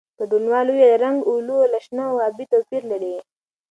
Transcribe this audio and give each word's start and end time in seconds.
ګډونوالو 0.17 0.71
وویل، 0.73 0.99
رنګ 1.03 1.17
"اولو" 1.29 1.57
له 1.71 1.79
شنه 1.85 2.03
او 2.11 2.17
ابي 2.27 2.45
توپیر 2.51 2.83
لري. 2.91 3.15